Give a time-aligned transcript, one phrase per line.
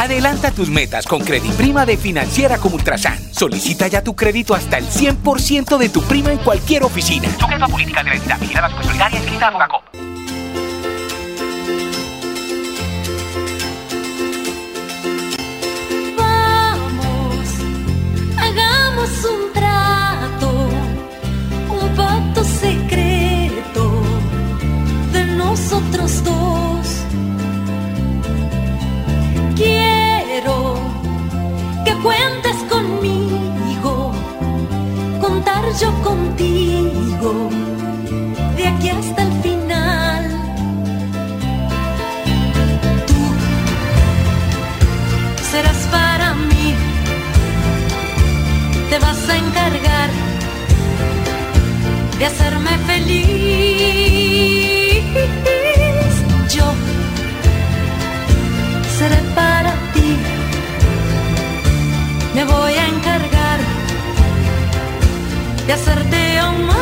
[0.00, 1.22] Adelanta tus metas con
[1.58, 3.18] Prima de Financiera como Ultrasan.
[3.34, 7.28] Solicita ya tu crédito hasta el 100% de tu prima en cualquier oficina.
[7.38, 9.82] Sujeto a política de la entidad vigilada solidaria inscrita a Fogacop.
[16.16, 17.48] Vamos,
[18.38, 20.50] hagamos un trato,
[21.78, 24.02] un pacto secreto
[25.12, 26.69] de nosotros dos
[32.02, 34.12] cuentes conmigo,
[35.20, 37.50] contar yo contigo,
[38.56, 40.30] de aquí hasta el final.
[43.06, 43.20] Tú
[45.50, 46.74] serás para mí,
[48.90, 50.10] te vas a encargar
[52.18, 53.30] de hacerme feliz.
[56.54, 56.66] Yo
[58.98, 59.89] seré para ti
[65.70, 66.76] de hacerte aún más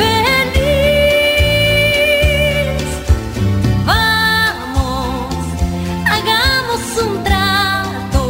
[0.00, 0.58] feliz.
[3.86, 5.34] Vamos,
[6.14, 8.22] hagamos un trato,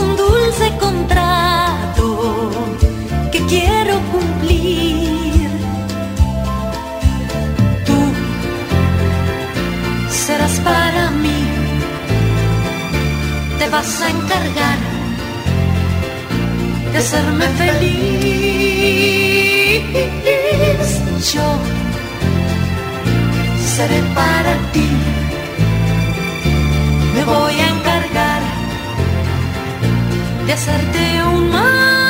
[0.00, 2.06] un dulce contrato
[3.30, 5.50] que quiero cumplir.
[7.84, 7.98] Tú
[10.10, 11.40] serás para mí
[13.58, 14.73] te vas a encargar
[17.04, 17.94] hacerme feliz.
[21.32, 21.48] Yo
[23.74, 24.88] seré para ti,
[27.14, 28.42] me voy a encargar
[30.46, 32.03] de hacerte un mal.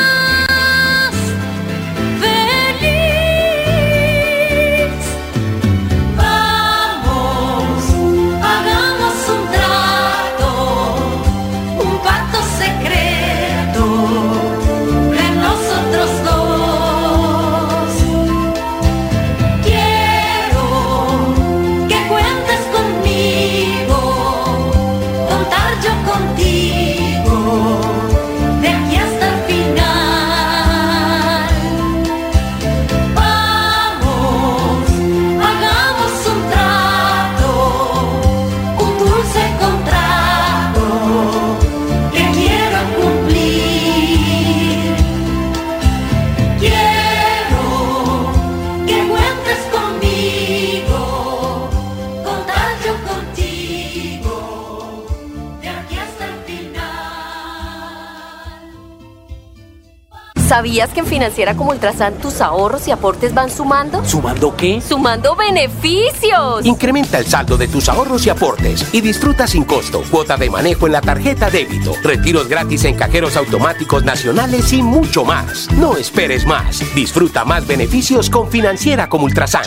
[60.49, 64.05] ¿Sabías que en Financiera como Ultrasan tus ahorros y aportes van sumando?
[64.05, 64.79] ¿Sumando qué?
[64.79, 66.67] ¡Sumando beneficios!
[66.67, 70.87] Incrementa el saldo de tus ahorros y aportes y disfruta sin costo cuota de manejo
[70.87, 75.73] en la tarjeta débito, retiros gratis en cajeros automáticos nacionales y mucho más.
[75.73, 76.94] No esperes más.
[76.94, 79.62] Disfruta más beneficios con Financiera como Ultrasan.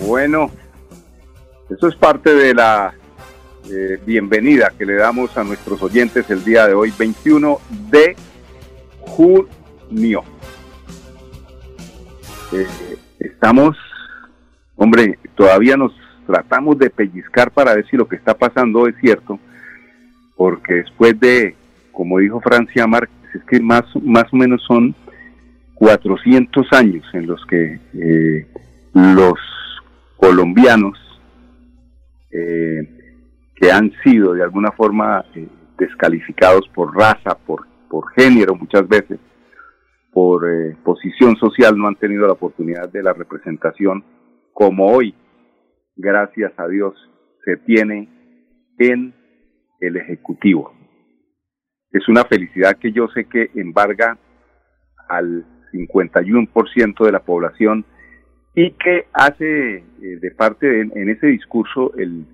[0.00, 0.50] Bueno,
[1.68, 2.94] eso es parte de la
[3.70, 7.60] eh, bienvenida que le damos a nuestros oyentes el día de hoy, 21
[7.90, 8.16] de
[9.06, 10.22] junio.
[12.52, 12.66] Eh,
[13.18, 13.76] estamos,
[14.76, 15.92] hombre, todavía nos
[16.26, 19.38] tratamos de pellizcar para ver si lo que está pasando es cierto,
[20.36, 21.54] porque después de,
[21.92, 24.94] como dijo Francia Márquez, es que más, más o menos son
[25.74, 28.46] 400 años en los que eh,
[28.92, 29.38] los
[30.16, 30.98] colombianos
[32.30, 32.88] eh,
[33.54, 35.24] que han sido de alguna forma
[35.78, 39.18] descalificados por raza, por, por género muchas veces,
[40.12, 44.04] por eh, posición social, no han tenido la oportunidad de la representación
[44.52, 45.14] como hoy,
[45.96, 46.94] gracias a Dios,
[47.42, 48.06] se tiene
[48.78, 49.14] en
[49.80, 50.74] el Ejecutivo.
[51.90, 54.18] Es una felicidad que yo sé que embarga
[55.08, 57.86] al 51% de la población
[58.54, 59.84] y que hace eh,
[60.20, 62.26] de parte de, en ese discurso el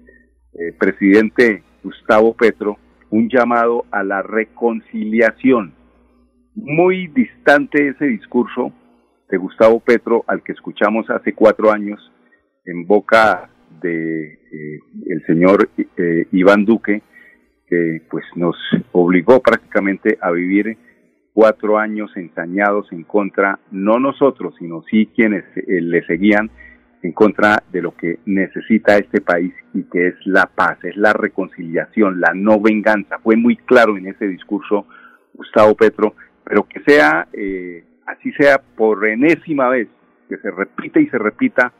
[0.54, 2.78] eh, presidente Gustavo Petro
[3.12, 5.74] un llamado a la reconciliación.
[6.54, 8.72] Muy distante ese discurso
[9.30, 12.00] de Gustavo Petro al que escuchamos hace cuatro años
[12.64, 13.50] en boca
[13.82, 17.02] de eh, el señor eh, Iván Duque,
[17.66, 18.56] que pues nos
[18.92, 20.78] obligó prácticamente a vivir
[21.34, 26.50] cuatro años ensañados en contra, no nosotros, sino sí quienes le seguían
[27.02, 31.12] en contra de lo que necesita este país y que es la paz, es la
[31.12, 33.19] reconciliación, la no venganza.
[33.19, 34.87] Fue muy claro en ese discurso
[35.34, 36.14] Gustavo Petro,
[36.44, 39.88] pero que sea, eh, así sea por enésima vez,
[40.28, 41.72] que se repita y se repita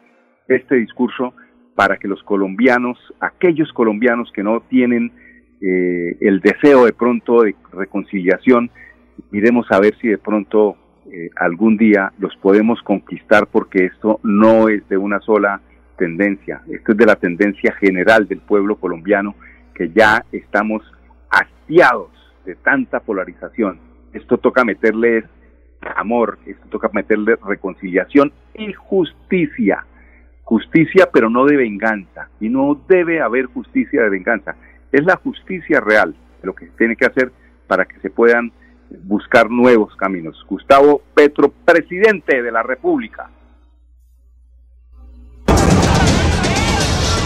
[0.49, 1.35] este discurso
[1.75, 5.13] para que los colombianos, aquellos colombianos que no tienen
[5.61, 8.71] eh, el deseo de pronto de reconciliación,
[9.31, 10.77] miremos a ver si de pronto
[11.11, 15.61] eh, algún día los podemos conquistar porque esto no es de una sola
[15.97, 19.35] tendencia, esto es de la tendencia general del pueblo colombiano
[19.75, 20.83] que ya estamos
[21.31, 22.11] hastiados
[22.45, 23.79] de tanta polarización.
[24.13, 25.25] Esto toca meterle
[25.97, 29.85] amor, esto toca meterle reconciliación y justicia.
[30.45, 34.57] Justicia pero no de venganza y no debe haber justicia de venganza.
[34.93, 37.33] Es la justicia real lo que se tiene que hacer
[37.67, 38.53] para que se puedan
[39.03, 40.44] buscar nuevos caminos.
[40.49, 43.31] Gustavo Petro, presidente de la República.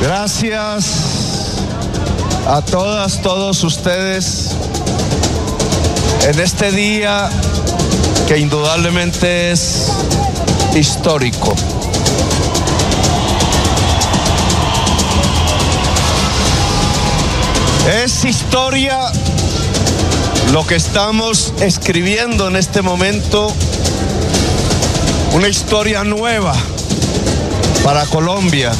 [0.02, 1.58] Gracias
[2.46, 4.56] a todas, todos ustedes
[6.28, 7.28] en este día
[8.28, 9.90] que indudablemente es
[10.74, 11.54] histórico.
[18.02, 18.98] Es historia
[20.52, 23.52] lo que estamos escribiendo en este momento,
[25.32, 26.54] una historia nueva
[27.84, 28.72] para Colombia,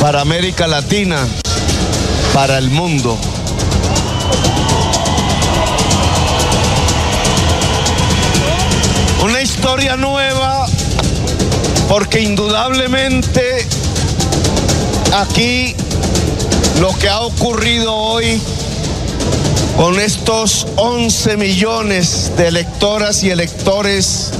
[0.00, 1.26] para América Latina,
[2.32, 3.18] para el mundo.
[9.22, 10.66] Una historia nueva
[11.88, 13.66] porque indudablemente
[15.12, 15.74] aquí
[16.80, 18.40] lo que ha ocurrido hoy
[19.80, 24.30] con estos 11 millones de electoras y electores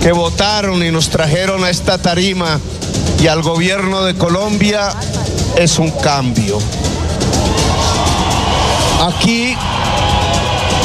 [0.00, 2.58] que votaron y nos trajeron a esta tarima
[3.22, 4.88] y al gobierno de Colombia
[5.58, 6.58] es un cambio.
[9.02, 9.54] Aquí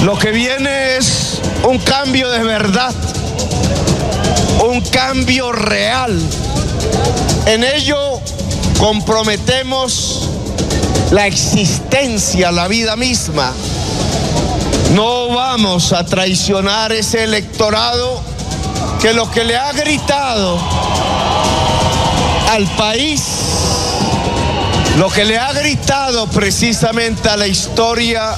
[0.04, 2.94] lo que viene es un cambio de verdad,
[4.70, 6.20] un cambio real.
[7.46, 8.20] En ello
[8.80, 10.28] comprometemos
[11.12, 13.54] la existencia, la vida misma
[14.94, 18.22] no vamos a traicionar ese electorado
[19.02, 20.60] que lo que le ha gritado
[22.52, 23.24] al país,
[24.98, 28.36] lo que le ha gritado precisamente a la historia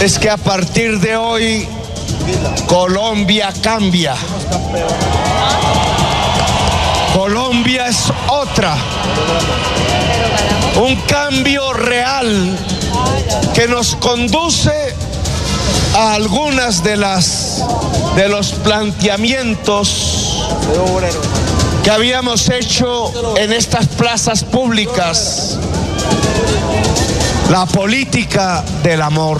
[0.00, 1.68] es que a partir de hoy
[2.66, 4.14] Colombia cambia.
[7.14, 8.76] Colombia es otra.
[10.76, 12.58] Un cambio real
[13.54, 14.94] que nos conduce
[15.94, 17.64] a algunas de las
[18.16, 20.44] de los planteamientos
[21.82, 25.58] que habíamos hecho en estas plazas públicas.
[27.50, 29.38] La política del amor.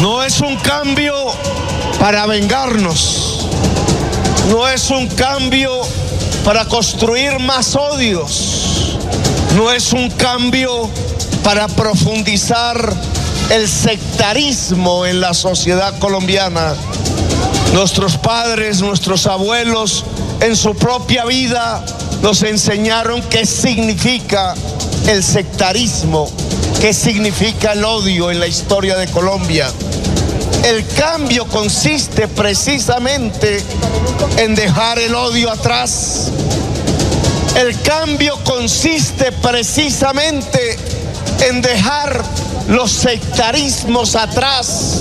[0.00, 1.14] No es un cambio
[1.98, 3.48] para vengarnos.
[4.50, 5.70] No es un cambio
[6.44, 8.98] para construir más odios.
[9.56, 10.90] No es un cambio
[11.44, 12.92] para profundizar
[13.50, 16.74] el sectarismo en la sociedad colombiana.
[17.74, 20.04] Nuestros padres, nuestros abuelos,
[20.40, 21.84] en su propia vida
[22.22, 24.54] nos enseñaron qué significa
[25.06, 26.30] el sectarismo,
[26.80, 29.70] qué significa el odio en la historia de Colombia.
[30.64, 33.62] El cambio consiste precisamente
[34.38, 36.30] en dejar el odio atrás.
[37.54, 41.03] El cambio consiste precisamente
[41.48, 42.22] en dejar
[42.68, 45.00] los sectarismos atrás.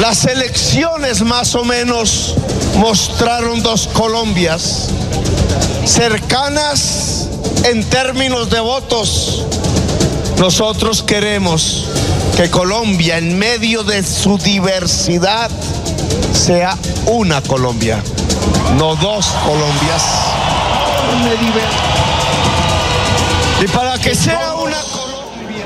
[0.00, 2.34] Las elecciones más o menos
[2.76, 4.88] mostraron dos Colombias
[5.84, 7.28] cercanas
[7.64, 9.44] en términos de votos.
[10.38, 11.86] Nosotros queremos
[12.36, 15.50] que Colombia, en medio de su diversidad,
[16.32, 16.76] sea
[17.06, 18.02] una Colombia,
[18.76, 20.02] no dos Colombias.
[23.62, 25.64] Y para que sea una Colombia,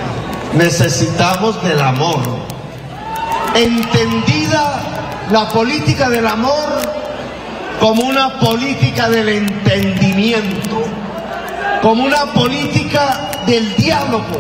[0.55, 2.21] necesitamos del amor.
[3.55, 7.01] Entendida la política del amor
[7.81, 10.85] como una política del entendimiento,
[11.83, 14.39] como una política del diálogo,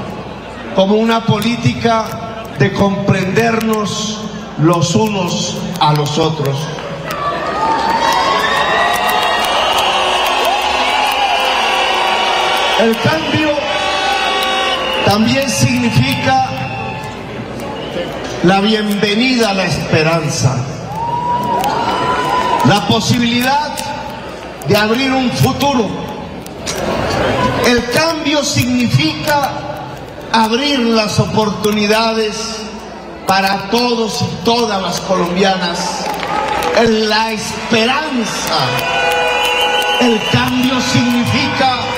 [0.76, 4.20] como una política de comprendernos
[4.58, 6.56] los unos a los otros.
[12.80, 13.50] El cambio
[15.04, 16.46] también significa
[18.44, 20.56] la bienvenida a la esperanza,
[22.66, 23.76] la posibilidad
[24.66, 25.90] de abrir un futuro.
[27.66, 29.50] El cambio significa
[30.32, 32.62] abrir las oportunidades
[33.26, 36.06] para todos y todas las colombianas.
[36.88, 38.54] La esperanza.
[40.00, 41.89] El cambio significa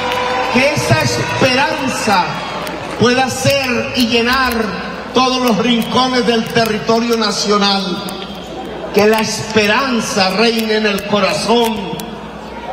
[1.00, 2.25] esa esperanza
[3.00, 4.52] pueda ser y llenar
[5.14, 7.84] todos los rincones del territorio nacional.
[8.94, 11.92] Que la esperanza reine en el corazón.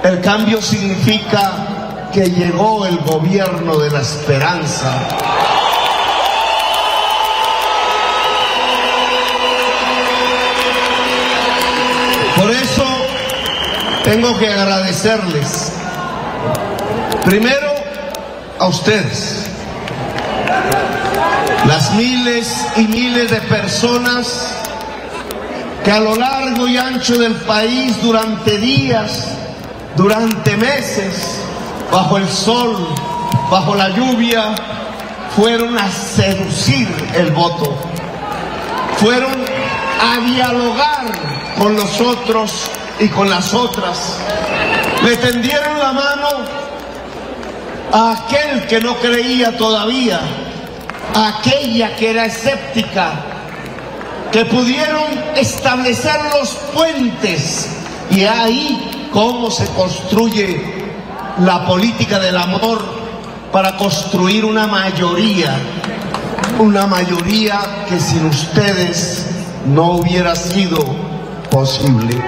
[0.03, 4.99] El cambio significa que llegó el gobierno de la esperanza.
[12.37, 12.85] Por eso
[14.03, 15.73] tengo que agradecerles
[17.29, 17.68] Primero,
[18.59, 19.45] a ustedes,
[21.65, 24.55] las miles y miles de personas
[25.83, 29.29] que a lo largo y ancho del país durante días,
[29.95, 31.39] durante meses,
[31.91, 32.87] bajo el sol,
[33.49, 34.55] bajo la lluvia,
[35.35, 37.75] fueron a seducir el voto,
[38.97, 39.31] fueron
[40.01, 41.05] a dialogar
[41.57, 44.17] con los otros y con las otras,
[45.03, 45.78] le tendieron
[47.91, 50.19] aquel que no creía todavía,
[51.15, 53.11] a aquella que era escéptica,
[54.31, 55.05] que pudieron
[55.35, 57.69] establecer los puentes
[58.11, 60.79] y ahí cómo se construye
[61.39, 62.83] la política del amor
[63.51, 65.57] para construir una mayoría,
[66.59, 69.25] una mayoría que sin ustedes
[69.65, 70.77] no hubiera sido
[71.49, 72.21] posible.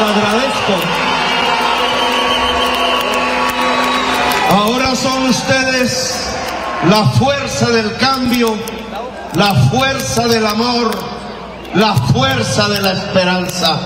[0.00, 0.97] Agradezco.
[4.68, 6.14] Ahora son ustedes
[6.90, 8.54] la fuerza del cambio,
[9.32, 10.90] la fuerza del amor,
[11.72, 13.80] la fuerza de la esperanza.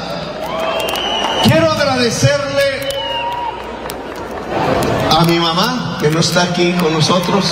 [1.45, 2.89] Quiero agradecerle
[5.09, 7.45] a mi mamá, que no está aquí con nosotros.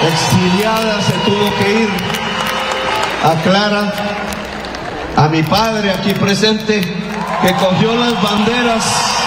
[0.00, 1.90] Exiliada se tuvo que ir.
[3.22, 3.92] A Clara,
[5.14, 6.80] a mi padre aquí presente,
[7.42, 9.23] que cogió las banderas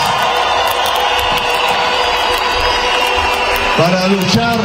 [3.77, 4.57] para luchar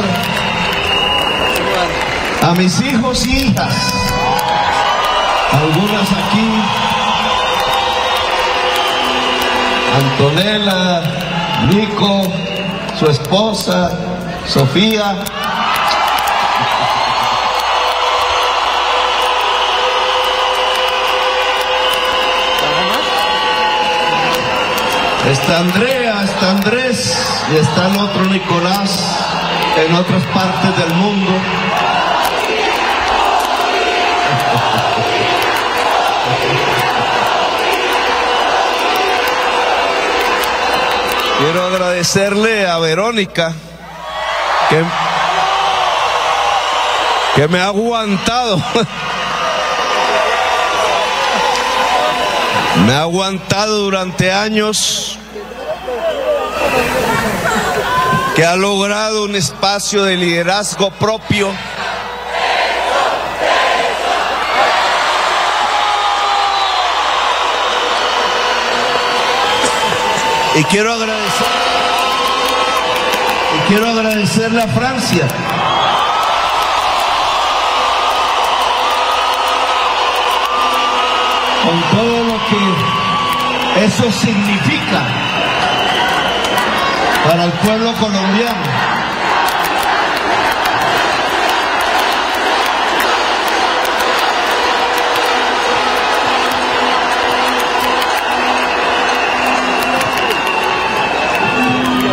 [2.41, 3.75] a mis hijos y hijas,
[5.51, 6.63] algunas aquí,
[9.95, 11.01] Antonella,
[11.69, 12.23] Nico,
[12.99, 13.91] su esposa,
[14.47, 15.15] Sofía.
[25.29, 25.59] Está
[26.23, 28.97] Está Andrés y está el otro Nicolás
[29.75, 31.31] en otras partes del mundo.
[41.39, 43.53] Quiero agradecerle a Verónica
[44.69, 44.83] que,
[47.35, 48.63] que me ha aguantado.
[52.85, 55.12] Me ha aguantado durante años,
[58.35, 61.51] que ha logrado un espacio de liderazgo propio.
[70.55, 71.47] Y quiero agradecer,
[73.55, 75.27] y quiero agradecerle a Francia.
[81.63, 85.22] Con todo lo que eso significa
[87.25, 88.93] para el pueblo colombiano.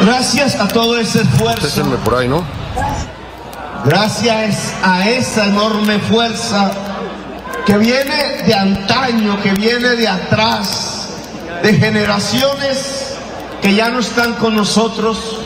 [0.02, 1.84] Gracias a todo ese esfuerzo.
[2.04, 2.44] por ahí, ¿no?
[3.84, 6.70] Gracias a esa enorme fuerza
[7.66, 11.08] que viene de antaño, que viene de atrás,
[11.62, 12.99] de generaciones
[13.62, 15.40] que ya no están con nosotros.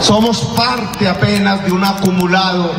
[0.00, 2.70] Somos parte apenas de un acumulado,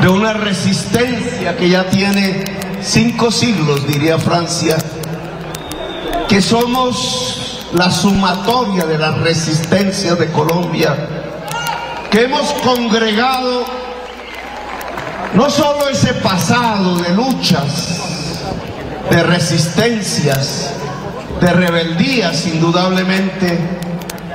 [0.00, 2.44] de una resistencia que ya tiene
[2.82, 4.76] cinco siglos, diría Francia,
[6.28, 10.96] que somos la sumatoria de las resistencias de Colombia,
[12.10, 13.64] que hemos congregado
[15.34, 18.00] no solo ese pasado de luchas,
[19.10, 20.72] de resistencias,
[21.40, 23.58] de rebeldías indudablemente,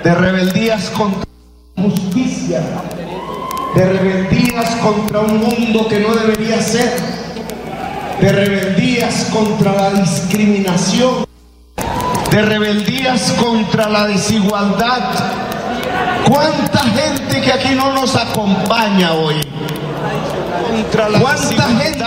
[0.04, 1.24] de rebeldías contra
[1.76, 2.62] la justicia,
[3.76, 6.94] de rebeldías contra un mundo que no debería ser,
[8.22, 11.26] de rebeldías contra la discriminación,
[12.32, 15.02] de rebeldías contra la desigualdad.
[16.26, 19.36] ¿Cuánta gente que aquí no nos acompaña hoy?
[21.22, 22.04] ¿Cuánta gente?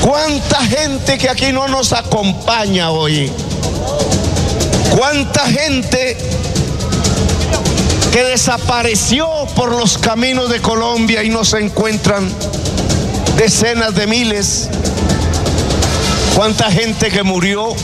[0.00, 3.30] ¿Cuánta gente que aquí no nos acompaña hoy?
[4.96, 6.16] ¿Cuánta gente
[8.12, 12.28] que desapareció por los caminos de Colombia y no se encuentran
[13.36, 14.68] decenas de miles?
[16.34, 17.74] ¿Cuánta gente que murió?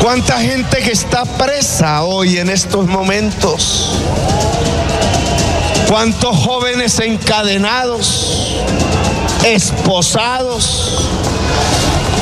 [0.00, 3.98] ¿Cuánta gente que está presa hoy en estos momentos?
[5.88, 8.56] ¿Cuántos jóvenes encadenados,
[9.44, 11.08] esposados,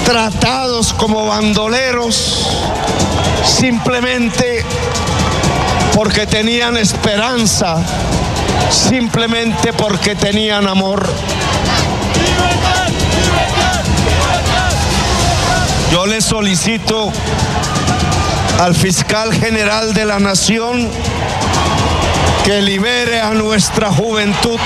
[0.09, 2.49] tratados como bandoleros,
[3.45, 4.65] simplemente
[5.95, 7.77] porque tenían esperanza,
[8.71, 11.07] simplemente porque tenían amor?
[15.93, 17.13] Yo le solicito
[18.63, 20.89] al fiscal general de la nación
[22.47, 24.59] que libere a nuestra juventud.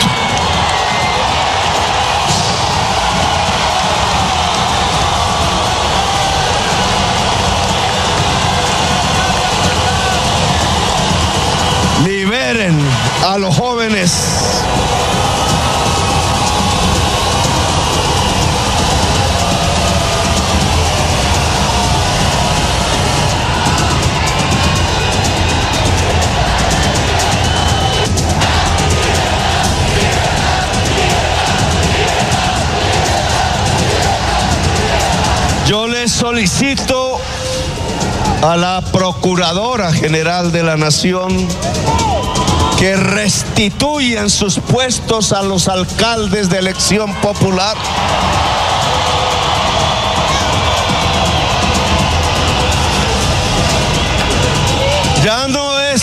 [12.54, 14.62] A los jóvenes.
[35.66, 37.18] Yo le solicito
[38.42, 41.48] a la Procuradora General de la Nación
[42.78, 47.76] que restituyan sus puestos a los alcaldes de elección popular.
[55.24, 56.02] Ya no es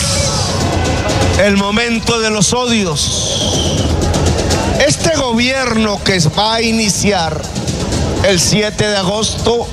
[1.38, 3.50] el momento de los odios.
[4.86, 7.40] Este gobierno que va a iniciar
[8.24, 9.66] el 7 de agosto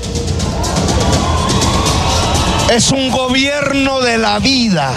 [2.70, 4.92] es un gobierno de la vida.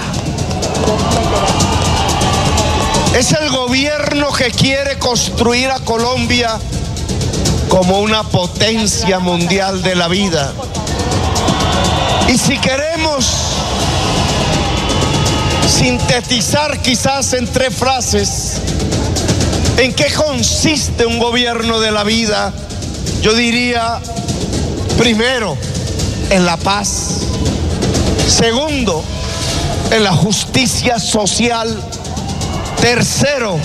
[3.16, 6.58] Es el gobierno que quiere construir a Colombia
[7.68, 10.54] como una potencia mundial de la vida.
[12.30, 13.26] Y si queremos
[15.68, 18.62] sintetizar quizás en tres frases
[19.78, 22.54] en qué consiste un gobierno de la vida,
[23.22, 24.00] yo diría,
[24.98, 25.58] primero,
[26.30, 27.22] en la paz.
[28.28, 29.04] Segundo,
[29.92, 31.82] en la justicia social.
[32.82, 33.60] Tercero,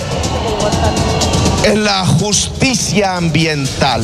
[1.63, 4.03] en la justicia ambiental.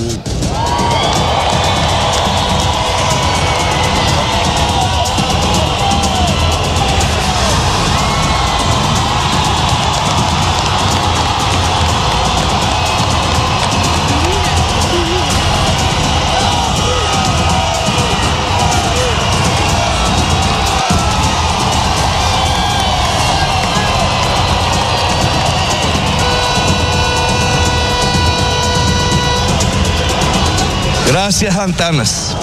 [31.07, 32.35] Gracias, Antanas.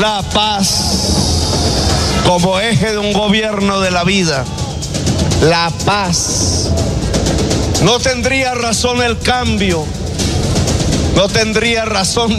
[0.00, 0.94] La paz
[2.24, 4.44] como eje de un gobierno de la vida.
[5.42, 6.70] La paz.
[7.82, 9.84] No tendría razón el cambio.
[11.14, 12.32] No tendría razón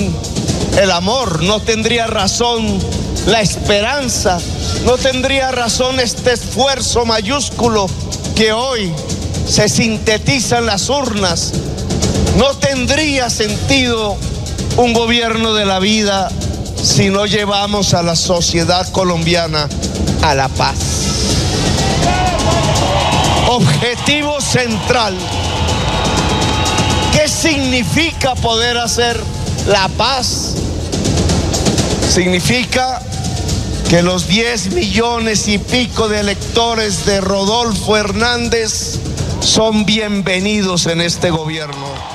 [0.77, 1.43] el amor.
[1.43, 2.79] No tendría razón
[3.27, 4.39] la esperanza.
[4.85, 7.87] No tendría razón este esfuerzo mayúsculo
[8.35, 8.91] que hoy
[9.47, 11.53] se sintetiza en las urnas.
[12.37, 14.17] No tendría sentido
[14.77, 16.29] un gobierno de la vida
[16.81, 19.69] si no llevamos a la sociedad colombiana
[20.21, 20.75] a la paz.
[23.47, 25.15] Objetivo central.
[27.13, 29.17] ¿Qué significa poder hacer
[29.67, 30.55] la paz?
[32.09, 33.01] Significa
[33.89, 38.99] que los 10 millones y pico de electores de Rodolfo Hernández
[39.39, 42.14] son bienvenidos en este gobierno.